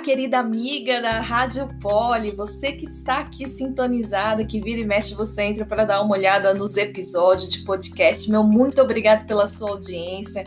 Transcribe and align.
querida 0.00 0.38
amiga 0.38 1.00
da 1.02 1.20
Rádio 1.20 1.68
Poli, 1.78 2.30
você 2.30 2.72
que 2.72 2.86
está 2.86 3.18
aqui 3.18 3.46
sintonizada, 3.46 4.44
que 4.44 4.58
vira 4.58 4.80
e 4.80 4.84
mexe, 4.84 5.14
você 5.14 5.42
entra 5.42 5.66
para 5.66 5.84
dar 5.84 6.00
uma 6.00 6.16
olhada 6.16 6.54
nos 6.54 6.78
episódios 6.78 7.50
de 7.50 7.58
podcast. 7.64 8.30
Meu 8.30 8.42
muito 8.42 8.80
obrigado 8.80 9.26
pela 9.26 9.46
sua 9.46 9.72
audiência 9.72 10.44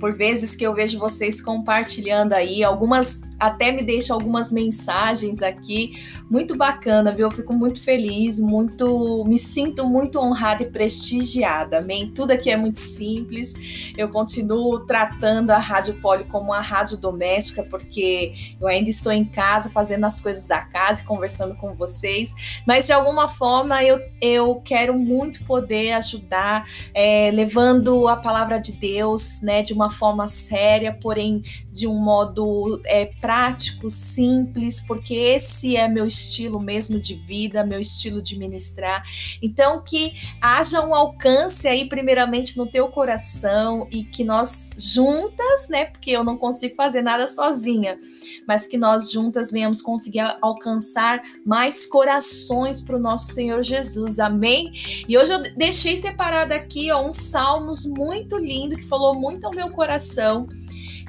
por 0.00 0.12
vezes 0.12 0.54
que 0.54 0.64
eu 0.66 0.74
vejo 0.74 0.98
vocês 0.98 1.40
compartilhando 1.40 2.32
aí, 2.32 2.62
algumas 2.62 3.22
até 3.40 3.72
me 3.72 3.82
deixam 3.82 4.14
algumas 4.14 4.52
mensagens 4.52 5.42
aqui, 5.42 6.02
muito 6.28 6.56
bacana, 6.56 7.10
viu? 7.10 7.26
Eu 7.26 7.30
fico 7.30 7.54
muito 7.54 7.82
feliz, 7.82 8.38
muito, 8.38 9.24
me 9.26 9.38
sinto 9.38 9.86
muito 9.88 10.18
honrada 10.18 10.62
e 10.62 10.70
prestigiada, 10.70 11.78
amém? 11.78 12.10
Tudo 12.14 12.32
aqui 12.32 12.50
é 12.50 12.56
muito 12.56 12.78
simples. 12.78 13.92
Eu 13.96 14.10
continuo 14.10 14.80
tratando 14.80 15.50
a 15.50 15.58
Rádio 15.58 15.94
Poli 16.00 16.24
como 16.24 16.46
uma 16.46 16.60
rádio 16.60 16.98
doméstica, 16.98 17.62
porque 17.62 18.34
eu 18.60 18.68
ainda 18.68 18.90
estou 18.90 19.12
em 19.12 19.24
casa 19.24 19.70
fazendo 19.70 20.04
as 20.04 20.20
coisas 20.20 20.46
da 20.46 20.60
casa 20.60 21.02
e 21.02 21.06
conversando 21.06 21.56
com 21.56 21.74
vocês, 21.74 22.62
mas 22.66 22.86
de 22.86 22.92
alguma 22.92 23.28
forma 23.28 23.82
eu, 23.82 23.98
eu 24.20 24.56
quero 24.56 24.92
muito 24.94 25.42
poder 25.44 25.92
ajudar, 25.92 26.66
é, 26.92 27.30
levando 27.32 28.08
a 28.08 28.16
palavra 28.16 28.58
de 28.58 28.72
Deus, 28.72 29.40
né, 29.42 29.62
de 29.62 29.72
uma 29.72 29.86
uma 29.86 29.90
forma 29.90 30.26
séria, 30.26 30.92
porém 30.92 31.42
de 31.70 31.86
um 31.86 31.98
modo 31.98 32.80
é, 32.84 33.06
prático, 33.26 33.90
simples, 33.90 34.78
porque 34.78 35.12
esse 35.12 35.76
é 35.76 35.88
meu 35.88 36.06
estilo 36.06 36.60
mesmo 36.60 37.00
de 37.00 37.16
vida, 37.16 37.66
meu 37.66 37.80
estilo 37.80 38.22
de 38.22 38.38
ministrar. 38.38 39.02
Então, 39.42 39.82
que 39.82 40.12
haja 40.40 40.80
um 40.86 40.94
alcance 40.94 41.66
aí, 41.66 41.88
primeiramente, 41.88 42.56
no 42.56 42.68
teu 42.68 42.86
coração 42.86 43.88
e 43.90 44.04
que 44.04 44.22
nós 44.22 44.76
juntas, 44.78 45.68
né, 45.68 45.86
porque 45.86 46.12
eu 46.12 46.22
não 46.22 46.38
consigo 46.38 46.76
fazer 46.76 47.02
nada 47.02 47.26
sozinha, 47.26 47.98
mas 48.46 48.64
que 48.64 48.78
nós 48.78 49.10
juntas 49.10 49.50
venhamos 49.50 49.82
conseguir 49.82 50.20
alcançar 50.40 51.20
mais 51.44 51.84
corações 51.84 52.80
para 52.80 52.96
o 52.96 53.00
nosso 53.00 53.32
Senhor 53.32 53.60
Jesus. 53.60 54.20
Amém? 54.20 54.70
E 55.08 55.18
hoje 55.18 55.32
eu 55.32 55.42
deixei 55.56 55.96
separado 55.96 56.54
aqui 56.54 56.92
ó, 56.92 57.04
uns 57.04 57.16
salmos 57.16 57.86
muito 57.86 58.38
lindo 58.38 58.76
que 58.76 58.84
falou 58.84 59.16
muito 59.16 59.44
ao 59.44 59.52
meu 59.52 59.68
coração. 59.70 60.46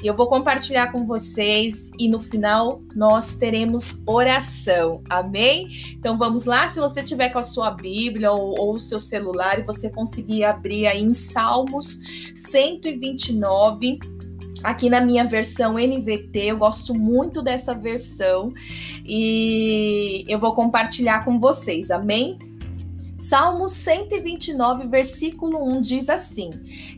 E 0.02 0.06
eu 0.06 0.16
vou 0.16 0.28
compartilhar 0.28 0.92
com 0.92 1.06
vocês 1.06 1.92
e 1.98 2.08
no 2.08 2.20
final 2.20 2.81
nós 2.95 3.36
teremos 3.36 4.04
oração. 4.08 5.02
Amém? 5.09 5.95
Então 5.98 6.17
vamos 6.17 6.45
lá, 6.45 6.70
se 6.70 6.80
você 6.80 7.02
tiver 7.02 7.30
com 7.30 7.39
a 7.39 7.44
sua 7.44 7.72
Bíblia 7.72 8.31
ou, 8.31 8.59
ou 8.59 8.76
o 8.76 8.80
seu 8.80 9.00
celular 9.00 9.59
e 9.59 9.64
você 9.64 9.89
conseguir 9.89 10.44
abrir 10.44 10.86
aí 10.86 11.02
em 11.02 11.14
Salmos 11.14 12.04
129, 12.36 13.98
aqui 14.64 14.88
na 14.88 15.02
minha 15.02 15.26
versão 15.26 15.80
NVT, 15.80 16.39
eu 16.39 16.58
gosto 16.58 16.94
muito 16.94 17.42
dessa 17.42 17.73
versão 17.73 18.54
e 19.04 20.26
eu 20.28 20.39
vou 20.39 20.54
compartilhar 20.54 21.26
com 21.26 21.39
vocês. 21.39 21.89
Amém? 21.89 22.38
Salmo 23.17 23.67
129, 23.67 24.88
versículo 24.88 25.67
1 25.78 25.82
diz 25.82 26.08
assim: 26.08 26.52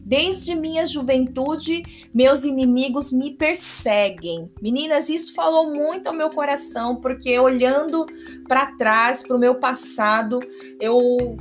Desde 0.09 0.55
minha 0.55 0.87
juventude, 0.87 1.83
meus 2.11 2.43
inimigos 2.43 3.11
me 3.11 3.29
perseguem. 3.35 4.51
Meninas, 4.59 5.07
isso 5.07 5.35
falou 5.35 5.71
muito 5.71 6.09
ao 6.09 6.15
meu 6.15 6.31
coração, 6.31 6.95
porque 6.95 7.37
olhando 7.37 8.07
para 8.47 8.75
trás, 8.75 9.21
para 9.21 9.37
o 9.37 9.39
meu 9.39 9.53
passado, 9.59 10.39
eu 10.81 11.37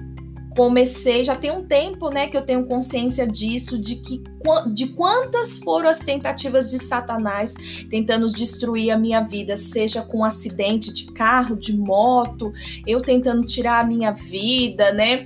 comecei, 0.55 1.25
já 1.25 1.35
tem 1.35 1.51
um 1.51 1.65
tempo, 1.65 2.11
né, 2.11 2.27
que 2.27 2.37
eu 2.37 2.43
tenho 2.43 2.67
consciência 2.67 3.27
disso, 3.27 3.79
de 3.79 3.97
que 3.97 4.23
de 4.73 4.89
quantas 4.89 5.59
foram 5.59 5.89
as 5.89 6.01
tentativas 6.01 6.71
de 6.71 6.78
Satanás 6.78 7.55
tentando 7.89 8.31
destruir 8.31 8.91
a 8.91 8.99
minha 8.99 9.21
vida, 9.21 9.57
seja 9.57 10.03
com 10.03 10.19
um 10.19 10.25
acidente 10.25 10.93
de 10.93 11.07
carro, 11.12 11.57
de 11.57 11.77
moto, 11.77 12.53
eu 12.87 13.01
tentando 13.01 13.45
tirar 13.45 13.81
a 13.81 13.87
minha 13.87 14.12
vida, 14.12 14.93
né? 14.93 15.25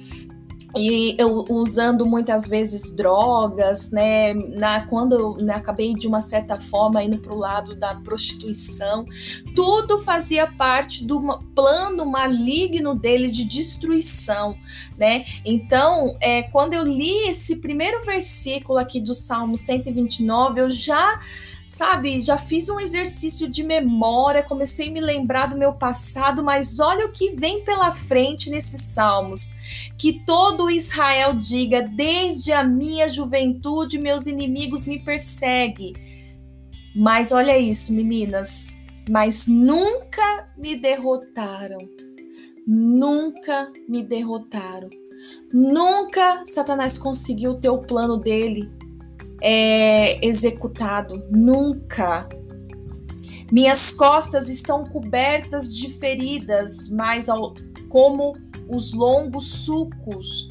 E 0.76 1.14
eu 1.18 1.44
usando 1.50 2.06
muitas 2.06 2.48
vezes 2.48 2.92
drogas, 2.92 3.90
né? 3.90 4.32
Na, 4.32 4.86
quando 4.86 5.14
eu 5.14 5.36
né, 5.36 5.54
acabei 5.54 5.94
de 5.94 6.06
uma 6.06 6.22
certa 6.22 6.58
forma 6.58 7.02
indo 7.02 7.18
para 7.18 7.34
o 7.34 7.38
lado 7.38 7.74
da 7.74 7.94
prostituição, 7.96 9.04
tudo 9.54 10.00
fazia 10.00 10.46
parte 10.46 11.04
do 11.04 11.38
plano 11.54 12.06
maligno 12.06 12.94
dele 12.94 13.30
de 13.30 13.44
destruição, 13.44 14.56
né? 14.96 15.24
Então, 15.44 16.16
é, 16.20 16.42
quando 16.44 16.74
eu 16.74 16.84
li 16.84 17.28
esse 17.28 17.56
primeiro 17.56 18.04
versículo 18.04 18.78
aqui 18.78 19.00
do 19.00 19.14
Salmo 19.14 19.56
129, 19.56 20.60
eu 20.60 20.70
já 20.70 21.20
sabe, 21.66 22.20
já 22.22 22.36
fiz 22.36 22.68
um 22.68 22.80
exercício 22.80 23.48
de 23.48 23.62
memória, 23.62 24.42
comecei 24.42 24.88
a 24.88 24.92
me 24.92 25.00
lembrar 25.00 25.46
do 25.46 25.56
meu 25.56 25.72
passado, 25.72 26.42
mas 26.42 26.78
olha 26.80 27.06
o 27.06 27.12
que 27.12 27.30
vem 27.30 27.64
pela 27.64 27.90
frente 27.90 28.50
nesses 28.50 28.80
salmos. 28.94 29.61
Que 30.02 30.24
todo 30.26 30.68
Israel 30.68 31.32
diga: 31.32 31.80
desde 31.80 32.52
a 32.52 32.64
minha 32.64 33.06
juventude 33.06 34.00
meus 34.00 34.26
inimigos 34.26 34.84
me 34.84 34.98
perseguem. 34.98 35.92
Mas 36.96 37.30
olha 37.30 37.56
isso, 37.56 37.94
meninas, 37.94 38.76
mas 39.08 39.46
nunca 39.46 40.52
me 40.58 40.74
derrotaram. 40.74 41.78
Nunca 42.66 43.72
me 43.88 44.02
derrotaram. 44.02 44.90
Nunca 45.52 46.42
Satanás 46.46 46.98
conseguiu 46.98 47.54
ter 47.60 47.68
o 47.68 47.78
plano 47.78 48.16
dele 48.16 48.68
é, 49.40 50.18
executado, 50.26 51.22
nunca. 51.30 52.28
Minhas 53.52 53.92
costas 53.92 54.48
estão 54.48 54.84
cobertas 54.84 55.76
de 55.76 55.90
feridas, 55.90 56.88
mas 56.90 57.28
ao, 57.28 57.54
como 57.88 58.34
os 58.68 58.92
longos 58.92 59.64
sulcos 59.64 60.48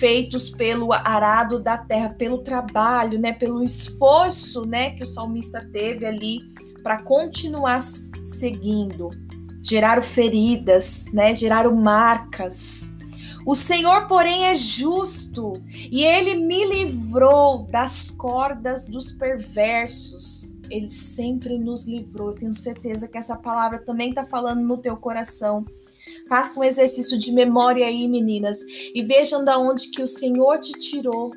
feitos 0.00 0.48
pelo 0.48 0.92
arado 0.92 1.60
da 1.60 1.76
terra, 1.76 2.08
pelo 2.10 2.38
trabalho, 2.38 3.18
né, 3.18 3.32
pelo 3.32 3.62
esforço, 3.62 4.64
né, 4.64 4.90
que 4.92 5.02
o 5.02 5.06
salmista 5.06 5.68
teve 5.72 6.06
ali 6.06 6.40
para 6.82 7.02
continuar 7.02 7.80
seguindo. 7.82 9.10
Geraram 9.62 10.00
feridas, 10.00 11.06
né, 11.12 11.34
geraram 11.34 11.76
marcas. 11.76 12.96
O 13.46 13.54
Senhor, 13.54 14.06
porém, 14.06 14.46
é 14.46 14.54
justo 14.54 15.62
e 15.90 16.02
ele 16.02 16.34
me 16.34 16.64
livrou 16.66 17.66
das 17.66 18.10
cordas 18.10 18.86
dos 18.86 19.12
perversos. 19.12 20.56
Ele 20.70 20.88
sempre 20.88 21.58
nos 21.58 21.86
livrou. 21.86 22.30
Eu 22.30 22.36
tenho 22.36 22.52
certeza 22.52 23.08
que 23.08 23.18
essa 23.18 23.36
palavra 23.36 23.78
também 23.80 24.10
está 24.10 24.24
falando 24.24 24.62
no 24.62 24.78
teu 24.78 24.96
coração. 24.96 25.64
Faça 26.30 26.60
um 26.60 26.64
exercício 26.64 27.18
de 27.18 27.32
memória 27.32 27.84
aí, 27.84 28.06
meninas, 28.06 28.60
e 28.94 29.02
vejam 29.02 29.44
da 29.44 29.58
onde 29.58 29.90
que 29.90 30.00
o 30.00 30.06
Senhor 30.06 30.60
te 30.60 30.72
tirou 30.78 31.32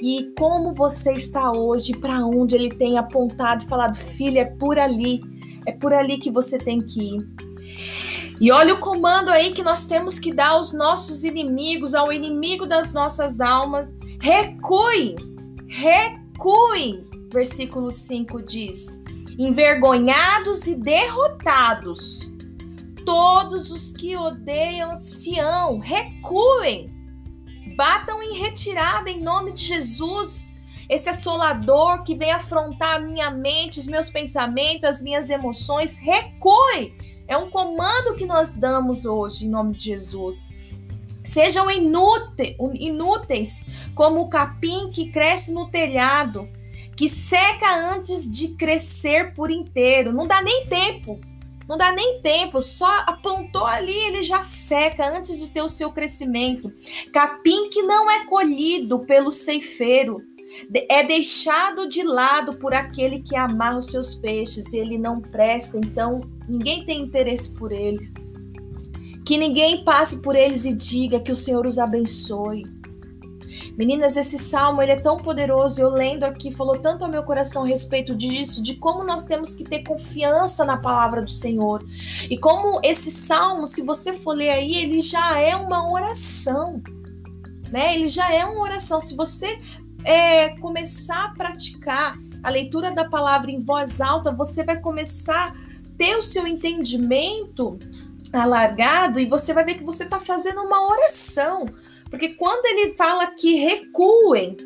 e 0.00 0.32
como 0.38 0.72
você 0.72 1.12
está 1.14 1.50
hoje, 1.50 1.96
para 1.96 2.24
onde 2.24 2.54
Ele 2.54 2.70
tem 2.70 2.98
apontado 2.98 3.64
e 3.64 3.66
falado, 3.66 3.96
filha, 3.96 4.42
é 4.42 4.44
por 4.44 4.78
ali, 4.78 5.20
é 5.66 5.72
por 5.72 5.92
ali 5.92 6.18
que 6.18 6.30
você 6.30 6.56
tem 6.56 6.80
que 6.80 7.16
ir. 7.16 7.26
E 8.40 8.52
olha 8.52 8.74
o 8.74 8.78
comando 8.78 9.30
aí 9.30 9.50
que 9.50 9.64
nós 9.64 9.86
temos 9.86 10.20
que 10.20 10.32
dar 10.32 10.50
aos 10.50 10.72
nossos 10.72 11.24
inimigos, 11.24 11.96
ao 11.96 12.12
inimigo 12.12 12.64
das 12.64 12.94
nossas 12.94 13.40
almas. 13.40 13.92
Recue, 14.20 15.16
recue. 15.66 17.02
Versículo 17.32 17.90
5 17.90 18.40
diz: 18.42 19.02
Envergonhados 19.36 20.68
e 20.68 20.76
derrotados, 20.76 22.30
todos 23.08 23.70
os 23.70 23.90
que 23.90 24.14
odeiam 24.18 24.94
Sião, 24.94 25.78
recuem, 25.78 26.94
batam 27.74 28.22
em 28.22 28.38
retirada 28.38 29.08
em 29.08 29.18
nome 29.18 29.52
de 29.52 29.64
Jesus. 29.64 30.52
Esse 30.90 31.08
assolador 31.08 32.02
que 32.02 32.14
vem 32.14 32.30
afrontar 32.30 32.96
a 32.96 32.98
minha 32.98 33.30
mente, 33.30 33.80
os 33.80 33.86
meus 33.86 34.10
pensamentos, 34.10 34.84
as 34.84 35.00
minhas 35.00 35.30
emoções, 35.30 35.96
recue 35.96 36.92
é 37.26 37.34
um 37.34 37.48
comando 37.50 38.14
que 38.14 38.26
nós 38.26 38.56
damos 38.56 39.06
hoje 39.06 39.46
em 39.46 39.48
nome 39.48 39.74
de 39.74 39.84
Jesus. 39.84 40.74
Sejam 41.24 41.66
inúteis, 41.70 43.66
como 43.94 44.20
o 44.20 44.28
capim 44.28 44.90
que 44.90 45.10
cresce 45.10 45.54
no 45.54 45.70
telhado, 45.70 46.46
que 46.94 47.08
seca 47.08 47.74
antes 47.90 48.30
de 48.30 48.48
crescer 48.48 49.32
por 49.32 49.50
inteiro. 49.50 50.12
Não 50.12 50.26
dá 50.26 50.42
nem 50.42 50.66
tempo. 50.66 51.18
Não 51.68 51.76
dá 51.76 51.92
nem 51.92 52.22
tempo, 52.22 52.62
só 52.62 52.90
apontou 53.06 53.66
ali, 53.66 53.92
ele 53.92 54.22
já 54.22 54.40
seca 54.40 55.06
antes 55.06 55.38
de 55.38 55.50
ter 55.50 55.60
o 55.60 55.68
seu 55.68 55.92
crescimento. 55.92 56.72
Capim 57.12 57.68
que 57.68 57.82
não 57.82 58.10
é 58.10 58.24
colhido 58.24 59.00
pelo 59.00 59.30
ceifeiro, 59.30 60.16
é 60.88 61.02
deixado 61.02 61.86
de 61.86 62.02
lado 62.02 62.54
por 62.54 62.72
aquele 62.72 63.20
que 63.20 63.36
amarra 63.36 63.78
os 63.78 63.90
seus 63.90 64.14
peixes 64.14 64.72
e 64.72 64.78
ele 64.78 64.96
não 64.96 65.20
presta, 65.20 65.76
então 65.76 66.22
ninguém 66.48 66.84
tem 66.84 67.02
interesse 67.02 67.54
por 67.54 67.70
eles. 67.70 68.12
Que 69.26 69.36
ninguém 69.36 69.84
passe 69.84 70.22
por 70.22 70.34
eles 70.34 70.64
e 70.64 70.72
diga 70.72 71.20
que 71.20 71.30
o 71.30 71.36
Senhor 71.36 71.66
os 71.66 71.78
abençoe. 71.78 72.64
Meninas, 73.78 74.16
esse 74.16 74.40
salmo 74.40 74.82
ele 74.82 74.90
é 74.90 74.96
tão 74.96 75.16
poderoso. 75.16 75.80
Eu 75.80 75.88
lendo 75.88 76.24
aqui 76.24 76.50
falou 76.50 76.80
tanto 76.80 77.04
ao 77.04 77.10
meu 77.10 77.22
coração 77.22 77.62
a 77.62 77.66
respeito 77.66 78.12
disso, 78.12 78.60
de 78.60 78.74
como 78.74 79.04
nós 79.04 79.22
temos 79.22 79.54
que 79.54 79.62
ter 79.62 79.84
confiança 79.84 80.64
na 80.64 80.78
palavra 80.78 81.22
do 81.22 81.30
Senhor. 81.30 81.86
E 82.28 82.36
como 82.36 82.80
esse 82.82 83.12
salmo, 83.12 83.68
se 83.68 83.82
você 83.82 84.12
for 84.12 84.34
ler 84.34 84.50
aí, 84.50 84.74
ele 84.74 84.98
já 84.98 85.38
é 85.38 85.54
uma 85.54 85.92
oração, 85.92 86.82
né? 87.70 87.94
Ele 87.94 88.08
já 88.08 88.34
é 88.34 88.44
uma 88.44 88.60
oração. 88.60 89.00
Se 89.00 89.14
você 89.14 89.60
é, 90.04 90.48
começar 90.58 91.26
a 91.26 91.34
praticar 91.34 92.16
a 92.42 92.50
leitura 92.50 92.90
da 92.90 93.08
palavra 93.08 93.48
em 93.48 93.62
voz 93.62 94.00
alta, 94.00 94.32
você 94.32 94.64
vai 94.64 94.80
começar 94.80 95.50
a 95.50 95.54
ter 95.96 96.16
o 96.16 96.22
seu 96.22 96.48
entendimento 96.48 97.78
alargado 98.32 99.20
e 99.20 99.26
você 99.26 99.54
vai 99.54 99.64
ver 99.64 99.74
que 99.74 99.84
você 99.84 100.02
está 100.02 100.18
fazendo 100.18 100.62
uma 100.62 100.84
oração. 100.88 101.68
Porque 102.10 102.30
quando 102.30 102.66
ele 102.66 102.94
fala 102.94 103.26
que 103.26 103.56
recuem, 103.56 104.56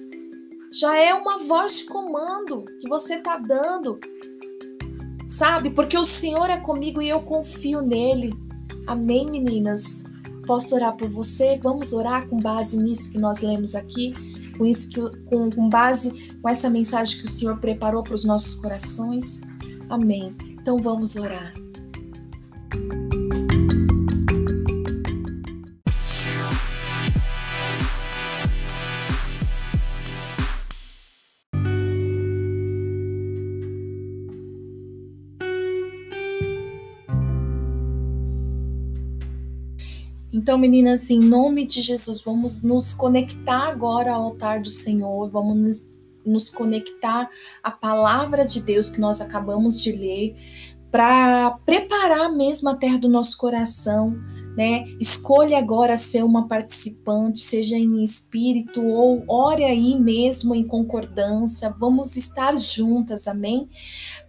já 0.73 0.97
é 0.97 1.13
uma 1.13 1.39
voz 1.39 1.79
de 1.79 1.85
comando 1.85 2.65
que 2.81 2.89
você 2.89 3.17
está 3.17 3.37
dando, 3.37 4.01
sabe? 5.29 5.71
Porque 5.71 5.99
o 5.99 6.05
Senhor 6.05 6.49
é 6.49 6.57
comigo 6.57 7.03
e 7.03 7.09
eu 7.09 7.21
confio 7.21 7.83
nele. 7.83 8.33
Amém, 8.87 9.31
meninas? 9.31 10.05
Posso 10.47 10.75
orar 10.75 10.97
por 10.97 11.09
você? 11.09 11.59
Vamos 11.63 11.93
orar 11.93 12.27
com 12.29 12.41
base 12.41 12.77
nisso 12.77 13.13
que 13.13 13.19
nós 13.19 13.43
lemos 13.43 13.75
aqui, 13.75 14.15
com 14.57 14.67
isso 14.67 14.91
que 14.91 15.01
com, 15.29 15.51
com 15.51 15.69
base 15.69 16.33
com 16.41 16.49
essa 16.49 16.69
mensagem 16.69 17.19
que 17.19 17.25
o 17.25 17.31
Senhor 17.31 17.59
preparou 17.61 18.03
para 18.03 18.15
os 18.15 18.25
nossos 18.25 18.55
corações. 18.55 19.41
Amém. 19.89 20.35
Então 20.61 20.81
vamos 20.81 21.17
orar. 21.17 21.62
Então, 40.43 40.59
meninas, 40.59 41.09
em 41.09 41.21
nome 41.21 41.65
de 41.65 41.81
Jesus, 41.81 42.21
vamos 42.21 42.63
nos 42.63 42.93
conectar 42.93 43.69
agora 43.69 44.13
ao 44.13 44.23
altar 44.23 44.61
do 44.61 44.69
Senhor, 44.69 45.31
vamos 45.31 45.57
nos, 45.57 45.89
nos 46.27 46.51
conectar 46.51 47.31
à 47.63 47.71
palavra 47.71 48.45
de 48.45 48.61
Deus 48.61 48.91
que 48.91 49.01
nós 49.01 49.21
acabamos 49.21 49.81
de 49.81 49.93
ler, 49.93 50.35
para 50.91 51.53
preparar 51.65 52.33
mesmo 52.33 52.69
a 52.71 52.75
terra 52.75 52.99
do 52.99 53.09
nosso 53.09 53.39
coração, 53.39 54.17
né? 54.57 54.85
Escolha 55.01 55.59
agora 55.59 55.97
ser 55.97 56.25
uma 56.25 56.49
participante, 56.49 57.39
seja 57.39 57.77
em 57.77 58.03
espírito 58.03 58.83
ou 58.83 59.23
ore 59.29 59.63
aí 59.63 59.97
mesmo 59.97 60.57
em 60.57 60.67
concordância. 60.67 61.73
Vamos 61.79 62.17
estar 62.17 62.57
juntas, 62.59 63.29
amém? 63.29 63.71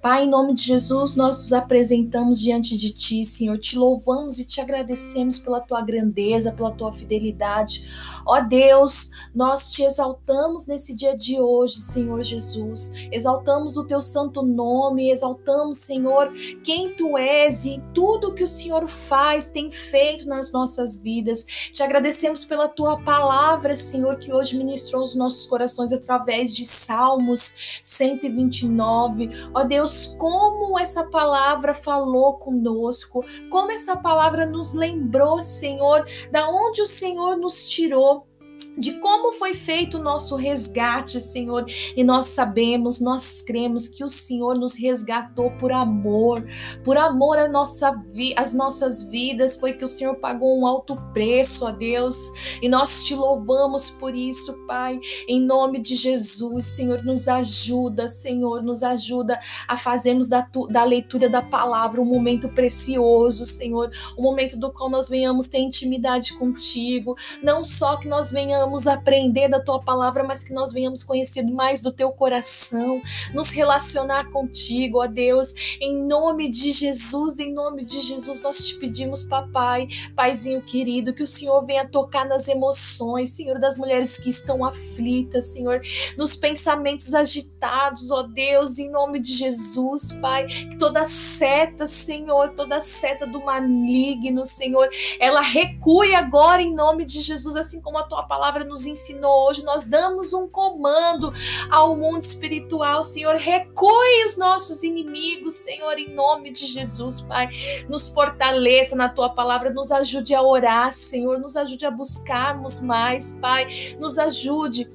Pai, 0.03 0.25
em 0.25 0.29
nome 0.29 0.53
de 0.53 0.63
Jesus, 0.63 1.15
nós 1.15 1.37
nos 1.37 1.53
apresentamos 1.53 2.41
diante 2.41 2.75
de 2.75 2.91
Ti, 2.91 3.23
Senhor. 3.23 3.57
Te 3.57 3.77
louvamos 3.77 4.37
e 4.37 4.45
te 4.45 4.59
agradecemos 4.59 5.39
pela 5.39 5.61
Tua 5.61 5.81
grandeza, 5.81 6.51
pela 6.51 6.71
Tua 6.71 6.91
fidelidade. 6.91 7.87
Ó 8.25 8.41
Deus, 8.41 9.11
nós 9.33 9.69
te 9.69 9.81
exaltamos 9.81 10.67
nesse 10.67 10.93
dia 10.93 11.15
de 11.15 11.39
hoje, 11.39 11.75
Senhor 11.75 12.21
Jesus. 12.21 12.91
Exaltamos 13.13 13.77
o 13.77 13.87
Teu 13.87 14.01
santo 14.01 14.41
nome, 14.43 15.09
exaltamos, 15.09 15.77
Senhor, 15.77 16.33
quem 16.65 16.93
Tu 16.97 17.17
és 17.17 17.63
e 17.63 17.81
tudo 17.93 18.33
que 18.33 18.43
o 18.43 18.47
Senhor 18.47 18.85
faz, 18.89 19.51
tem 19.51 19.71
feito 19.71 20.27
nas 20.27 20.51
nossas 20.51 20.97
vidas. 20.97 21.45
Te 21.71 21.81
agradecemos 21.81 22.43
pela 22.43 22.67
Tua 22.67 23.01
palavra, 23.01 23.73
Senhor, 23.73 24.17
que 24.17 24.33
hoje 24.33 24.57
ministrou 24.57 25.01
os 25.01 25.15
nossos 25.15 25.45
corações 25.45 25.93
através 25.93 26.53
de 26.53 26.65
Salmos 26.65 27.79
129. 27.81 29.29
Ó 29.53 29.63
Deus, 29.63 29.92
Deus, 29.93 30.07
como 30.17 30.79
essa 30.79 31.03
palavra 31.03 31.71
falou 31.73 32.37
conosco, 32.39 33.23
como 33.51 33.71
essa 33.71 33.95
palavra 33.95 34.45
nos 34.45 34.73
lembrou, 34.73 35.39
Senhor, 35.39 36.03
da 36.31 36.49
onde 36.49 36.81
o 36.81 36.87
Senhor 36.87 37.37
nos 37.37 37.65
tirou 37.67 38.27
de 38.77 38.93
como 38.99 39.31
foi 39.33 39.53
feito 39.53 39.97
o 39.97 40.01
nosso 40.01 40.35
resgate, 40.35 41.19
Senhor. 41.19 41.65
E 41.95 42.03
nós 42.03 42.27
sabemos, 42.27 42.99
nós 43.01 43.41
cremos 43.41 43.87
que 43.87 44.03
o 44.03 44.09
Senhor 44.09 44.55
nos 44.55 44.75
resgatou 44.75 45.51
por 45.51 45.71
amor, 45.71 46.45
por 46.83 46.97
amor 46.97 47.37
à 47.37 47.47
nossa 47.47 47.91
vi 48.13 48.33
às 48.37 48.53
nossas 48.53 49.03
vidas, 49.03 49.55
foi 49.55 49.73
que 49.73 49.83
o 49.83 49.87
Senhor 49.87 50.15
pagou 50.15 50.59
um 50.59 50.65
alto 50.65 50.95
preço, 51.13 51.65
ó 51.65 51.71
Deus. 51.71 52.15
E 52.61 52.69
nós 52.69 53.03
te 53.03 53.15
louvamos 53.15 53.89
por 53.89 54.15
isso, 54.15 54.65
Pai. 54.65 54.99
Em 55.27 55.41
nome 55.41 55.79
de 55.79 55.95
Jesus, 55.95 56.63
Senhor, 56.63 57.03
nos 57.03 57.27
ajuda, 57.27 58.07
Senhor, 58.07 58.63
nos 58.63 58.83
ajuda 58.83 59.39
a 59.67 59.77
fazermos 59.77 60.27
da, 60.27 60.47
da 60.69 60.83
leitura 60.83 61.29
da 61.29 61.41
palavra 61.41 62.01
um 62.01 62.05
momento 62.05 62.49
precioso, 62.49 63.45
Senhor, 63.45 63.91
um 64.17 64.21
momento 64.21 64.57
do 64.57 64.71
qual 64.71 64.89
nós 64.89 65.09
venhamos 65.09 65.47
ter 65.47 65.59
intimidade 65.59 66.33
contigo, 66.33 67.15
não 67.41 67.63
só 67.63 67.97
que 67.97 68.07
nós 68.07 68.31
venhamos 68.31 68.52
venhamos 68.53 68.85
aprender 68.85 69.47
da 69.47 69.59
tua 69.59 69.81
palavra, 69.81 70.23
mas 70.23 70.43
que 70.43 70.53
nós 70.53 70.71
venhamos 70.71 71.03
conhecer 71.03 71.43
mais 71.43 71.81
do 71.81 71.91
teu 71.91 72.11
coração, 72.11 73.01
nos 73.33 73.49
relacionar 73.49 74.29
contigo, 74.29 75.01
ó 75.01 75.07
Deus, 75.07 75.77
em 75.81 76.05
nome 76.05 76.49
de 76.49 76.71
Jesus, 76.71 77.39
em 77.39 77.51
nome 77.51 77.83
de 77.83 77.99
Jesus, 77.99 78.43
nós 78.43 78.67
te 78.67 78.75
pedimos, 78.75 79.23
papai, 79.23 79.87
paizinho 80.15 80.61
querido, 80.61 81.15
que 81.15 81.23
o 81.23 81.27
Senhor 81.27 81.65
venha 81.65 81.87
tocar 81.87 82.25
nas 82.27 82.47
emoções, 82.47 83.31
Senhor, 83.31 83.59
das 83.59 83.77
mulheres 83.77 84.17
que 84.17 84.29
estão 84.29 84.63
aflitas, 84.63 85.47
Senhor, 85.53 85.81
nos 86.15 86.35
pensamentos 86.35 87.15
agitados, 87.15 88.11
ó 88.11 88.21
Deus, 88.21 88.77
em 88.77 88.91
nome 88.91 89.19
de 89.19 89.33
Jesus, 89.33 90.11
Pai, 90.21 90.45
que 90.45 90.77
toda 90.77 91.05
seta, 91.05 91.87
Senhor, 91.87 92.51
toda 92.51 92.79
seta 92.81 93.25
do 93.25 93.43
maligno, 93.43 94.45
Senhor, 94.45 94.87
ela 95.19 95.41
recue 95.41 96.13
agora 96.13 96.61
em 96.61 96.73
nome 96.73 97.03
de 97.03 97.19
Jesus, 97.19 97.55
assim 97.55 97.81
como 97.81 97.97
a 97.97 98.03
tua 98.03 98.23
palavra 98.23 98.42
palavra 98.43 98.65
nos 98.65 98.85
ensinou 98.85 99.47
hoje, 99.47 99.63
nós 99.63 99.85
damos 99.85 100.33
um 100.33 100.49
comando 100.49 101.31
ao 101.71 101.95
mundo 101.95 102.21
espiritual, 102.21 103.01
Senhor. 103.01 103.35
Recue 103.35 104.25
os 104.25 104.37
nossos 104.37 104.83
inimigos, 104.83 105.55
Senhor, 105.55 105.97
em 105.97 106.13
nome 106.13 106.51
de 106.51 106.65
Jesus, 106.65 107.21
Pai. 107.21 107.47
Nos 107.87 108.09
fortaleça 108.09 108.97
na 108.97 109.07
tua 109.07 109.29
palavra, 109.29 109.71
nos 109.71 109.93
ajude 109.93 110.35
a 110.35 110.41
orar, 110.41 110.91
Senhor, 110.91 111.39
nos 111.39 111.55
ajude 111.55 111.85
a 111.85 111.91
buscarmos 111.91 112.81
mais, 112.81 113.31
Pai. 113.39 113.65
Nos 113.97 114.17
ajude 114.17 114.89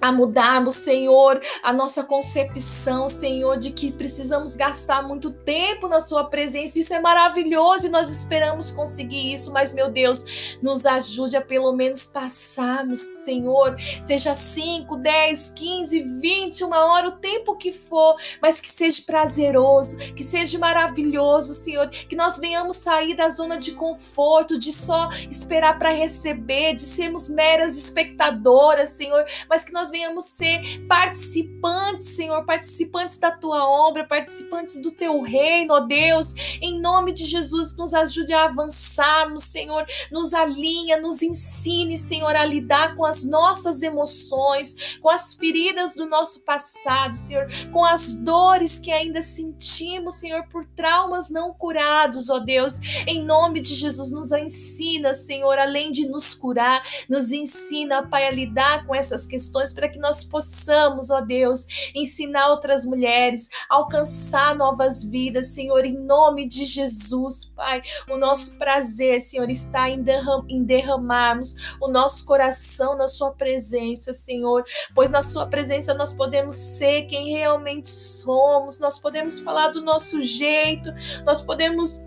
a 0.00 0.12
mudarmos, 0.12 0.76
Senhor, 0.76 1.40
a 1.62 1.72
nossa 1.72 2.04
concepção, 2.04 3.08
Senhor, 3.08 3.58
de 3.58 3.70
que 3.70 3.92
precisamos 3.92 4.54
gastar 4.54 5.02
muito 5.02 5.30
tempo 5.30 5.88
na 5.88 6.00
Sua 6.00 6.24
presença. 6.24 6.78
Isso 6.78 6.94
é 6.94 7.00
maravilhoso 7.00 7.86
e 7.86 7.90
nós 7.90 8.08
esperamos 8.08 8.70
conseguir 8.70 9.32
isso, 9.32 9.52
mas, 9.52 9.74
meu 9.74 9.90
Deus, 9.90 10.58
nos 10.62 10.86
ajude 10.86 11.36
a 11.36 11.40
pelo 11.40 11.72
menos 11.72 12.06
passarmos, 12.06 13.00
Senhor, 13.00 13.76
seja 14.02 14.34
5, 14.34 14.96
10, 14.96 15.50
15, 15.50 16.00
20, 16.20 16.64
uma 16.64 16.92
hora, 16.92 17.08
o 17.08 17.12
tempo 17.12 17.56
que 17.56 17.72
for, 17.72 18.16
mas 18.40 18.60
que 18.60 18.70
seja 18.70 19.02
prazeroso, 19.04 19.98
que 20.14 20.22
seja 20.22 20.58
maravilhoso, 20.58 21.54
Senhor, 21.54 21.88
que 21.88 22.16
nós 22.16 22.38
venhamos 22.38 22.76
sair 22.76 23.16
da 23.16 23.28
zona 23.30 23.58
de 23.58 23.72
conforto, 23.72 24.58
de 24.58 24.72
só 24.72 25.08
esperar 25.28 25.78
para 25.78 25.90
receber, 25.90 26.74
de 26.74 26.82
sermos 26.82 27.28
meras 27.28 27.76
espectadoras, 27.76 28.90
Senhor, 28.90 29.24
mas 29.48 29.64
que 29.64 29.72
nós 29.72 29.77
nós 29.78 29.90
venhamos 29.90 30.24
ser 30.24 30.84
participantes, 30.88 32.08
Senhor, 32.08 32.44
participantes 32.44 33.18
da 33.18 33.30
tua 33.30 33.64
obra, 33.64 34.04
participantes 34.04 34.80
do 34.80 34.90
teu 34.90 35.22
reino, 35.22 35.72
ó 35.72 35.80
Deus. 35.80 36.58
Em 36.60 36.80
nome 36.80 37.12
de 37.12 37.24
Jesus, 37.24 37.76
nos 37.76 37.94
ajude 37.94 38.32
a 38.32 38.46
avançarmos, 38.46 39.44
Senhor, 39.44 39.86
nos 40.10 40.34
alinha, 40.34 41.00
nos 41.00 41.22
ensine, 41.22 41.96
Senhor, 41.96 42.34
a 42.34 42.44
lidar 42.44 42.96
com 42.96 43.04
as 43.04 43.24
nossas 43.24 43.80
emoções, 43.84 44.98
com 45.00 45.08
as 45.08 45.34
feridas 45.34 45.94
do 45.94 46.06
nosso 46.06 46.40
passado, 46.40 47.14
Senhor, 47.14 47.46
com 47.72 47.84
as 47.84 48.16
dores 48.16 48.80
que 48.80 48.90
ainda 48.90 49.22
sentimos, 49.22 50.16
Senhor, 50.16 50.44
por 50.48 50.64
traumas 50.64 51.30
não 51.30 51.52
curados, 51.52 52.28
ó 52.30 52.40
Deus. 52.40 52.80
Em 53.06 53.24
nome 53.24 53.60
de 53.60 53.76
Jesus, 53.76 54.10
nos 54.10 54.32
ensina, 54.32 55.14
Senhor, 55.14 55.56
além 55.56 55.92
de 55.92 56.08
nos 56.08 56.34
curar, 56.34 56.82
nos 57.08 57.30
ensina, 57.30 58.04
Pai, 58.08 58.26
a 58.26 58.32
lidar 58.32 58.84
com 58.84 58.92
essas 58.92 59.24
questões 59.24 59.67
para 59.72 59.88
que 59.88 59.98
nós 59.98 60.24
possamos, 60.24 61.10
ó 61.10 61.20
Deus, 61.20 61.66
ensinar 61.94 62.50
outras 62.50 62.84
mulheres, 62.84 63.48
alcançar 63.68 64.54
novas 64.54 65.04
vidas, 65.04 65.54
Senhor, 65.54 65.84
em 65.84 65.94
nome 65.94 66.46
de 66.46 66.64
Jesus, 66.64 67.52
Pai. 67.56 67.82
O 68.08 68.16
nosso 68.16 68.56
prazer, 68.58 69.20
Senhor, 69.20 69.50
está 69.50 69.88
em, 69.88 70.02
derram 70.02 70.44
em 70.48 70.62
derramarmos 70.62 71.76
o 71.80 71.88
nosso 71.88 72.24
coração 72.24 72.96
na 72.96 73.08
Sua 73.08 73.32
presença, 73.32 74.12
Senhor, 74.12 74.64
pois 74.94 75.10
na 75.10 75.22
Sua 75.22 75.46
presença 75.46 75.94
nós 75.94 76.12
podemos 76.12 76.56
ser 76.56 77.06
quem 77.06 77.30
realmente 77.30 77.88
somos, 77.88 78.78
nós 78.78 78.98
podemos 78.98 79.40
falar 79.40 79.68
do 79.68 79.82
nosso 79.82 80.22
jeito, 80.22 80.90
nós 81.24 81.40
podemos 81.40 82.06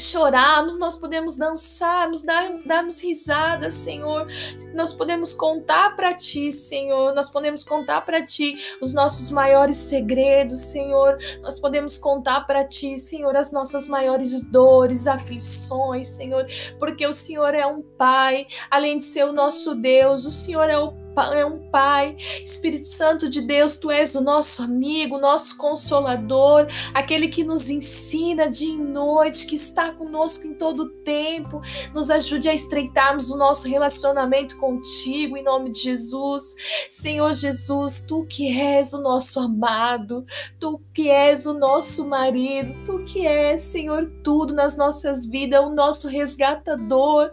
chorarmos, 0.00 0.78
nós 0.78 0.96
podemos 0.96 1.36
dançarmos, 1.36 2.22
dar, 2.22 2.50
darmos 2.64 3.02
risadas, 3.02 3.74
Senhor. 3.74 4.26
Nós 4.74 4.92
podemos 4.92 5.34
contar 5.34 5.96
para 5.96 6.14
Ti, 6.14 6.50
Senhor. 6.50 7.14
Nós 7.14 7.30
podemos 7.30 7.62
contar 7.62 8.00
para 8.02 8.24
Ti 8.24 8.56
os 8.80 8.94
nossos 8.94 9.30
maiores 9.30 9.76
segredos, 9.76 10.58
Senhor. 10.58 11.18
Nós 11.42 11.58
podemos 11.58 11.98
contar 11.98 12.46
para 12.46 12.64
Ti, 12.64 12.98
Senhor, 12.98 13.36
as 13.36 13.52
nossas 13.52 13.88
maiores 13.88 14.46
dores, 14.46 15.06
aflições, 15.06 16.08
Senhor, 16.08 16.46
porque 16.78 17.06
o 17.06 17.12
Senhor 17.12 17.54
é 17.54 17.66
um 17.66 17.82
Pai, 17.82 18.46
além 18.70 18.98
de 18.98 19.04
ser 19.04 19.24
o 19.24 19.32
nosso 19.32 19.74
Deus, 19.74 20.24
o 20.24 20.30
Senhor 20.30 20.68
é 20.70 20.78
o 20.78 20.99
é 21.34 21.44
um 21.44 21.70
Pai. 21.70 22.16
Espírito 22.44 22.86
Santo 22.86 23.28
de 23.28 23.42
Deus, 23.42 23.76
tu 23.76 23.90
és 23.90 24.14
o 24.14 24.20
nosso 24.20 24.62
amigo, 24.62 25.18
nosso 25.18 25.56
consolador, 25.56 26.66
aquele 26.94 27.28
que 27.28 27.44
nos 27.44 27.70
ensina 27.70 28.48
dia 28.48 28.74
e 28.74 28.78
noite, 28.78 29.46
que 29.46 29.54
está 29.54 29.92
conosco 29.92 30.46
em 30.46 30.54
todo 30.54 30.84
o 30.84 30.88
tempo. 31.04 31.60
Nos 31.94 32.10
ajude 32.10 32.48
a 32.48 32.54
estreitarmos 32.54 33.30
o 33.30 33.36
nosso 33.36 33.68
relacionamento 33.68 34.56
contigo, 34.58 35.36
em 35.36 35.42
nome 35.42 35.70
de 35.70 35.80
Jesus. 35.80 36.56
Senhor 36.90 37.32
Jesus, 37.32 38.04
tu 38.06 38.26
que 38.26 38.48
és 38.58 38.92
o 38.92 39.02
nosso 39.02 39.40
amado, 39.40 40.24
tu 40.58 40.80
que 40.92 41.10
és 41.10 41.46
o 41.46 41.54
nosso 41.54 42.08
marido, 42.08 42.74
tu 42.84 43.04
que 43.04 43.26
és, 43.26 43.60
Senhor, 43.60 44.06
tudo 44.24 44.54
nas 44.54 44.76
nossas 44.76 45.26
vidas, 45.26 45.64
o 45.64 45.70
nosso 45.70 46.08
resgatador, 46.08 47.30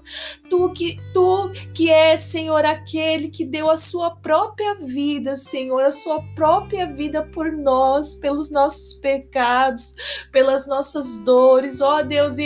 tu 0.49 0.71
que 0.73 0.97
tu 1.13 1.51
que 1.73 1.89
és, 1.89 2.19
Senhor, 2.21 2.63
aquele 2.65 3.29
que 3.29 3.45
deu 3.45 3.69
a 3.69 3.76
sua 3.77 4.15
própria 4.17 4.75
vida, 4.75 5.35
Senhor, 5.35 5.81
a 5.81 5.91
sua 5.91 6.21
própria 6.35 6.91
vida 6.93 7.23
por 7.23 7.51
nós, 7.51 8.13
pelos 8.15 8.51
nossos 8.51 8.95
pecados, 8.95 10.27
pelas 10.31 10.67
nossas 10.67 11.19
dores. 11.19 11.81
Ó 11.81 11.99
oh, 11.99 12.03
Deus, 12.03 12.37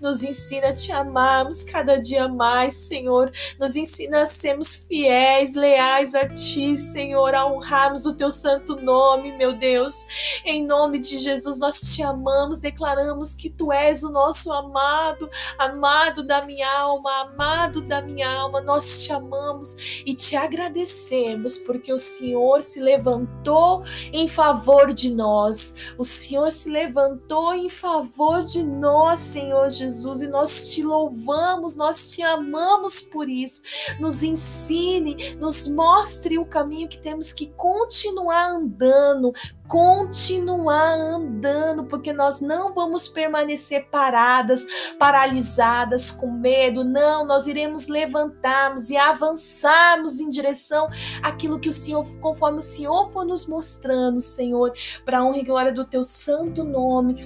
nos 0.00 0.22
ensina 0.22 0.68
a 0.68 0.74
te 0.74 0.92
amarmos 0.92 1.62
cada 1.62 1.98
dia 1.98 2.28
mais, 2.28 2.74
Senhor. 2.74 3.30
Nos 3.58 3.76
ensina 3.76 4.22
a 4.22 4.26
sermos 4.26 4.86
fiéis, 4.86 5.54
leais 5.54 6.14
a 6.14 6.28
ti, 6.28 6.76
Senhor, 6.76 7.34
a 7.34 7.46
honrarmos 7.46 8.06
o 8.06 8.16
teu 8.16 8.30
santo 8.30 8.76
nome, 8.76 9.32
meu 9.36 9.52
Deus. 9.52 10.40
Em 10.44 10.66
nome 10.66 10.98
de 10.98 11.18
Jesus, 11.18 11.58
nós 11.58 11.80
te 11.94 12.02
amamos, 12.02 12.60
declaramos 12.60 13.34
que 13.34 13.50
tu 13.50 13.72
és 13.72 14.02
o 14.02 14.10
nosso 14.10 14.52
amado, 14.52 15.28
amado 15.58 16.22
da 16.22 16.44
minha 16.44 16.61
alma, 16.70 17.10
amado 17.22 17.80
da 17.80 18.00
minha 18.02 18.28
alma, 18.28 18.60
nós 18.60 19.04
te 19.04 19.12
amamos 19.12 20.02
e 20.06 20.14
te 20.14 20.36
agradecemos 20.36 21.58
porque 21.58 21.92
o 21.92 21.98
Senhor 21.98 22.62
se 22.62 22.80
levantou 22.80 23.82
em 24.12 24.28
favor 24.28 24.92
de 24.92 25.12
nós. 25.12 25.94
O 25.98 26.04
Senhor 26.04 26.50
se 26.50 26.70
levantou 26.70 27.54
em 27.54 27.68
favor 27.68 28.40
de 28.42 28.62
nós, 28.62 29.18
Senhor 29.20 29.68
Jesus, 29.68 30.22
e 30.22 30.28
nós 30.28 30.68
te 30.68 30.82
louvamos, 30.82 31.76
nós 31.76 32.12
te 32.12 32.22
amamos 32.22 33.00
por 33.00 33.28
isso. 33.28 33.62
Nos 34.00 34.22
ensine, 34.22 35.36
nos 35.38 35.68
mostre 35.68 36.38
o 36.38 36.46
caminho 36.46 36.88
que 36.88 36.98
temos 36.98 37.32
que 37.32 37.46
continuar 37.56 38.50
andando, 38.50 39.32
continuar 39.72 40.98
andando, 40.98 41.86
porque 41.86 42.12
nós 42.12 42.42
não 42.42 42.74
vamos 42.74 43.08
permanecer 43.08 43.88
paradas, 43.90 44.66
paralisadas, 44.98 46.10
com 46.10 46.30
medo. 46.30 46.84
Não, 46.84 47.26
nós 47.26 47.46
iremos 47.46 47.88
levantarmos 47.88 48.90
e 48.90 48.98
avançarmos 48.98 50.20
em 50.20 50.28
direção 50.28 50.90
àquilo 51.22 51.58
que 51.58 51.70
o 51.70 51.72
Senhor, 51.72 52.04
conforme 52.18 52.58
o 52.58 52.62
Senhor 52.62 53.10
for 53.12 53.24
nos 53.24 53.48
mostrando, 53.48 54.20
Senhor, 54.20 54.74
para 55.06 55.24
honra 55.24 55.38
e 55.38 55.44
glória 55.44 55.72
do 55.72 55.86
teu 55.86 56.02
santo 56.02 56.64
nome. 56.64 57.16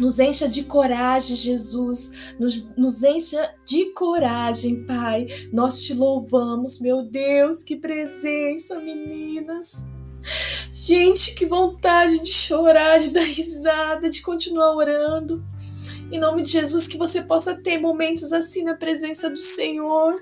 Nos 0.00 0.18
encha 0.18 0.48
de 0.48 0.64
coragem, 0.64 1.36
Jesus. 1.36 2.34
Nos, 2.36 2.74
nos 2.74 3.04
encha 3.04 3.54
de 3.64 3.92
coragem, 3.92 4.84
Pai. 4.86 5.28
Nós 5.52 5.82
te 5.82 5.94
louvamos, 5.94 6.80
meu 6.80 7.04
Deus. 7.04 7.62
Que 7.62 7.76
presença, 7.76 8.80
meninas. 8.80 9.86
Gente, 10.72 11.34
que 11.34 11.46
vontade 11.46 12.20
de 12.20 12.28
chorar, 12.28 12.98
de 12.98 13.10
dar 13.10 13.24
risada, 13.24 14.10
de 14.10 14.22
continuar 14.22 14.74
orando. 14.74 15.44
Em 16.10 16.20
nome 16.20 16.42
de 16.42 16.52
Jesus, 16.52 16.86
que 16.86 16.96
você 16.96 17.22
possa 17.22 17.60
ter 17.62 17.78
momentos 17.78 18.32
assim 18.32 18.62
na 18.62 18.74
presença 18.74 19.28
do 19.28 19.36
Senhor. 19.36 20.20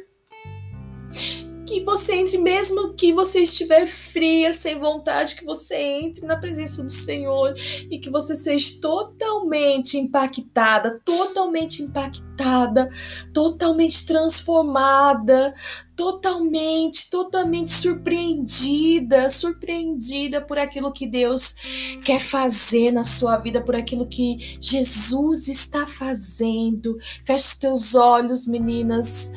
Que 1.67 1.83
você 1.83 2.15
entre, 2.15 2.39
mesmo 2.39 2.95
que 2.95 3.13
você 3.13 3.41
estiver 3.41 3.87
fria, 3.87 4.53
sem 4.53 4.79
vontade, 4.79 5.35
que 5.35 5.45
você 5.45 5.75
entre 5.77 6.27
na 6.27 6.37
presença 6.37 6.83
do 6.83 6.91
Senhor 6.91 7.55
e 7.91 7.99
que 7.99 8.11
você 8.11 8.35
seja 8.35 8.81
totalmente 8.81 9.99
impactada, 9.99 11.01
totalmente 11.05 11.83
impactada, 11.83 12.91
totalmente 13.33 14.07
transformada, 14.07 15.55
totalmente, 15.97 17.11
totalmente 17.11 17.71
surpreendida, 17.71 19.29
surpreendida 19.29 20.41
por 20.41 20.59
aquilo 20.59 20.93
que 20.93 21.07
Deus 21.07 21.57
quer 22.05 22.19
fazer 22.19 22.91
na 22.91 23.05
sua 23.05 23.37
vida, 23.37 23.61
por 23.61 23.77
aquilo 23.77 24.07
que 24.07 24.37
Jesus 24.61 25.49
está 25.49 25.87
fazendo. 25.87 26.99
Feche 27.25 27.47
os 27.47 27.57
teus 27.57 27.95
olhos, 27.95 28.47
meninas, 28.47 29.33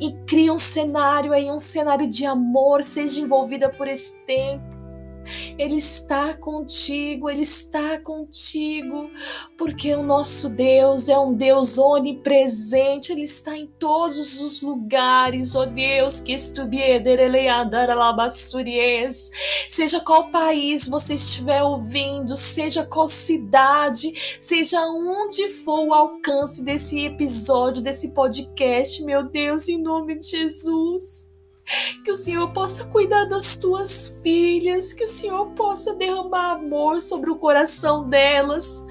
e 0.00 0.12
cria 0.26 0.52
um 0.52 0.58
cenário 0.58 1.32
aí, 1.32 1.50
um 1.50 1.58
cenário 1.58 2.08
de 2.08 2.26
amor, 2.26 2.82
seja 2.82 3.20
envolvida 3.20 3.68
por 3.68 3.86
esse 3.86 4.24
tempo 4.24 4.79
ele 5.58 5.76
está 5.76 6.34
contigo, 6.34 7.28
Ele 7.28 7.42
está 7.42 7.98
contigo, 8.00 9.10
porque 9.56 9.94
o 9.94 10.02
nosso 10.02 10.50
Deus 10.50 11.08
é 11.08 11.18
um 11.18 11.34
Deus 11.34 11.78
onipresente, 11.78 13.12
Ele 13.12 13.22
está 13.22 13.56
em 13.56 13.66
todos 13.78 14.40
os 14.40 14.60
lugares, 14.60 15.54
ó 15.54 15.62
oh 15.62 15.66
Deus, 15.66 16.20
que 16.20 16.32
seja 19.68 20.00
qual 20.00 20.30
país 20.30 20.88
você 20.88 21.14
estiver 21.14 21.62
ouvindo, 21.62 22.34
seja 22.34 22.84
qual 22.84 23.06
cidade, 23.06 24.12
seja 24.40 24.80
onde 24.80 25.48
for 25.48 25.86
o 25.86 25.94
alcance 25.94 26.64
desse 26.64 27.04
episódio, 27.04 27.82
desse 27.82 28.12
podcast, 28.12 29.04
meu 29.04 29.22
Deus, 29.24 29.68
em 29.68 29.82
nome 29.82 30.18
de 30.18 30.26
Jesus. 30.26 31.29
Que 32.04 32.10
o 32.10 32.16
Senhor 32.16 32.52
possa 32.52 32.86
cuidar 32.86 33.26
das 33.26 33.58
tuas 33.58 34.20
filhas, 34.22 34.92
que 34.92 35.04
o 35.04 35.08
Senhor 35.08 35.46
possa 35.52 35.94
derramar 35.94 36.52
amor 36.52 37.00
sobre 37.00 37.30
o 37.30 37.36
coração 37.36 38.08
delas. 38.08 38.86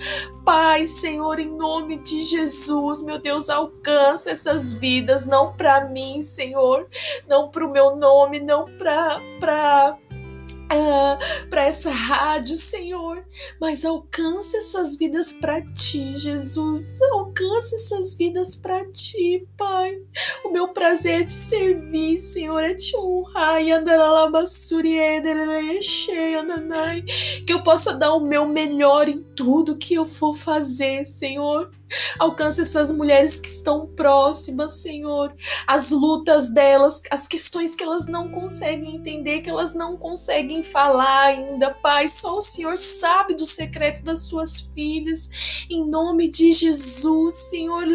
Pai, 0.46 0.86
Senhor, 0.86 1.40
em 1.40 1.56
nome 1.56 1.98
de 1.98 2.22
Jesus, 2.22 3.02
meu 3.02 3.20
Deus, 3.22 3.50
alcança 3.50 4.32
essas 4.32 4.74
vidas, 4.74 5.26
não 5.26 5.54
para 5.56 5.90
mim, 5.90 6.22
Senhor, 6.22 6.88
não 7.28 7.50
para 7.50 7.66
o 7.66 7.72
meu 7.72 7.96
nome, 7.96 8.40
não 8.40 8.66
para 8.78 9.98
ah, 10.72 11.18
para 11.50 11.66
essa 11.66 11.90
rádio, 11.90 12.56
Senhor, 12.56 13.24
mas 13.60 13.84
alcance 13.84 14.56
essas 14.58 14.96
vidas 14.98 15.34
para 15.34 15.62
ti, 15.74 16.16
Jesus. 16.16 17.02
Alcance 17.12 17.76
essas 17.76 18.16
vidas 18.16 18.56
para 18.56 18.86
ti, 18.92 19.48
Pai. 19.58 19.98
O 20.46 20.52
meu 20.52 20.68
prazer 20.70 21.22
é 21.22 21.26
te 21.26 21.34
servir, 21.34 22.20
Senhor, 22.20 22.64
é 22.64 22.74
te 22.74 22.96
honrar. 22.98 23.60
Que 27.46 27.54
eu 27.54 27.64
possa 27.64 27.94
dar 27.94 28.14
o 28.14 28.26
meu 28.26 28.46
melhor 28.46 29.10
em 29.10 29.24
tudo 29.36 29.78
que 29.78 29.96
eu 29.96 30.06
for 30.06 30.36
fazer, 30.36 31.06
Senhor. 31.06 31.72
Alcance 32.17 32.62
essas 32.62 32.91
mulheres 32.91 33.39
que 33.39 33.48
estão 33.48 33.88
próximas, 33.88 34.81
Senhor. 34.81 35.34
As 35.67 35.91
lutas 35.91 36.50
delas, 36.50 37.03
as 37.10 37.27
questões 37.27 37.75
que 37.75 37.84
elas 37.84 38.08
não 38.08 38.29
conseguem 38.29 38.96
entender, 38.96 39.41
que 39.41 39.50
elas 39.50 39.74
não 39.74 39.98
conseguem 39.98 40.63
falar 40.63 41.25
ainda, 41.25 41.74
Pai. 41.74 42.08
Só 42.08 42.38
o 42.38 42.41
Senhor 42.41 42.77
sabe 42.77 43.34
do 43.34 43.46
secreto 43.46 44.03
das 44.03 44.27
suas 44.27 44.72
filhas. 44.74 45.65
Em 45.69 45.88
nome 45.88 46.29
de 46.29 46.51
Jesus, 46.51 47.34
Senhor, 47.34 47.86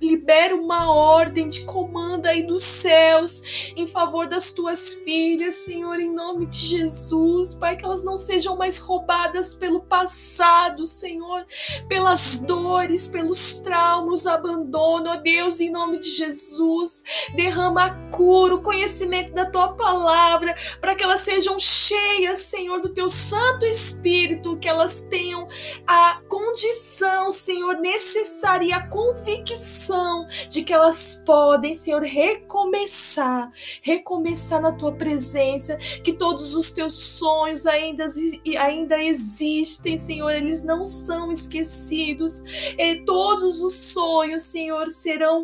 libera 0.00 0.54
uma 0.54 0.92
ordem 0.92 1.48
de 1.48 1.64
comando 1.64 2.26
aí 2.26 2.46
dos 2.46 2.62
céus 2.62 3.72
em 3.76 3.86
favor 3.86 4.26
das 4.26 4.52
tuas 4.52 4.94
filhas, 4.94 5.54
Senhor, 5.56 5.98
em 6.00 6.12
nome 6.12 6.46
de 6.46 6.58
Jesus, 6.58 7.54
Pai, 7.54 7.76
que 7.76 7.84
elas 7.84 8.04
não 8.04 8.16
sejam 8.16 8.56
mais 8.56 8.78
roubadas 8.78 9.54
pelo 9.54 9.80
passado, 9.80 10.86
Senhor, 10.86 11.46
pelas 11.88 12.40
dores, 12.40 13.06
pelos 13.08 13.41
os 13.42 13.58
traumas, 13.58 14.26
abandono, 14.26 15.10
ó 15.10 15.16
Deus, 15.16 15.60
em 15.60 15.70
nome 15.70 15.98
de 15.98 16.08
Jesus. 16.08 17.02
Derrama 17.34 17.84
a 17.84 17.94
cura, 18.10 18.54
o 18.54 18.62
conhecimento 18.62 19.32
da 19.32 19.46
tua 19.46 19.74
palavra, 19.74 20.54
para 20.80 20.94
que 20.94 21.02
elas 21.02 21.20
sejam 21.20 21.58
cheias, 21.58 22.38
Senhor, 22.38 22.80
do 22.80 22.90
teu 22.90 23.08
Santo 23.08 23.66
Espírito, 23.66 24.56
que 24.58 24.68
elas 24.68 25.02
tenham 25.08 25.46
a 25.86 26.20
condição, 26.28 27.30
Senhor, 27.30 27.74
necessária 27.80 28.76
a 28.76 28.88
convicção 28.88 30.24
de 30.48 30.62
que 30.62 30.72
elas 30.72 31.22
podem, 31.26 31.74
Senhor, 31.74 32.02
recomeçar, 32.02 33.50
recomeçar 33.82 34.60
na 34.60 34.72
tua 34.72 34.92
presença, 34.92 35.76
que 36.04 36.12
todos 36.12 36.54
os 36.54 36.72
teus 36.72 36.94
sonhos 36.94 37.66
ainda, 37.66 38.06
ainda 38.60 39.02
existem, 39.02 39.98
Senhor, 39.98 40.30
eles 40.30 40.62
não 40.62 40.86
são 40.86 41.32
esquecidos, 41.32 42.44
e 42.78 42.96
todos 43.32 43.62
os 43.62 43.74
sonhos, 43.94 44.42
Senhor, 44.42 44.90
serão 44.90 45.42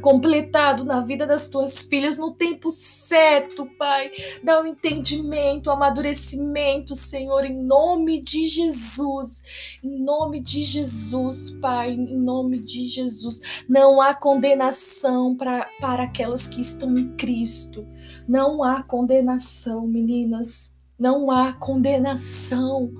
completado 0.00 0.84
na 0.84 1.00
vida 1.00 1.26
das 1.26 1.48
tuas 1.48 1.82
filhas 1.82 2.16
no 2.16 2.30
tempo 2.30 2.70
certo, 2.70 3.66
Pai. 3.76 4.08
Dá 4.44 4.60
o 4.60 4.62
um 4.62 4.66
entendimento, 4.68 5.66
o 5.66 5.70
um 5.70 5.72
amadurecimento, 5.74 6.94
Senhor, 6.94 7.44
em 7.44 7.60
nome 7.64 8.20
de 8.20 8.46
Jesus. 8.46 9.78
Em 9.82 9.98
nome 9.98 10.38
de 10.38 10.62
Jesus, 10.62 11.50
Pai, 11.60 11.90
em 11.90 12.20
nome 12.20 12.60
de 12.60 12.86
Jesus. 12.86 13.64
Não 13.68 14.00
há 14.00 14.14
condenação 14.14 15.36
pra, 15.36 15.68
para 15.80 16.04
aquelas 16.04 16.46
que 16.46 16.60
estão 16.60 16.96
em 16.96 17.16
Cristo. 17.16 17.84
Não 18.28 18.62
há 18.62 18.84
condenação, 18.84 19.88
meninas. 19.88 20.76
Não 20.96 21.32
há 21.32 21.52
condenação. 21.54 22.92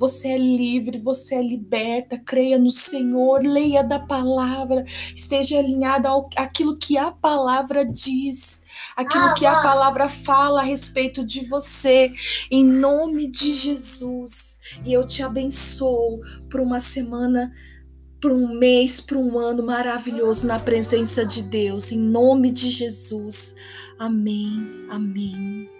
Você 0.00 0.28
é 0.28 0.38
livre, 0.38 0.98
você 0.98 1.34
é 1.34 1.42
liberta. 1.42 2.16
Creia 2.16 2.58
no 2.58 2.70
Senhor, 2.70 3.42
leia 3.42 3.84
da 3.84 3.98
palavra, 3.98 4.82
esteja 5.14 5.58
alinhada 5.58 6.08
ao 6.08 6.30
aquilo 6.36 6.78
que 6.78 6.96
a 6.96 7.12
palavra 7.12 7.84
diz, 7.84 8.62
aquilo 8.96 9.26
ah, 9.26 9.34
que 9.34 9.44
a 9.44 9.60
palavra 9.60 10.08
fala 10.08 10.62
a 10.62 10.64
respeito 10.64 11.22
de 11.24 11.46
você, 11.48 12.10
em 12.50 12.64
nome 12.64 13.30
de 13.30 13.52
Jesus. 13.52 14.60
E 14.86 14.90
eu 14.90 15.06
te 15.06 15.22
abençoo 15.22 16.22
por 16.48 16.60
uma 16.60 16.80
semana 16.80 17.52
para 18.18 18.32
um 18.32 18.58
mês, 18.58 19.02
para 19.02 19.18
um 19.18 19.38
ano 19.38 19.62
maravilhoso 19.62 20.46
na 20.46 20.58
presença 20.58 21.26
de 21.26 21.42
Deus, 21.42 21.92
em 21.92 21.98
nome 21.98 22.50
de 22.50 22.70
Jesus. 22.70 23.54
Amém, 23.98 24.66
amém. 24.88 25.79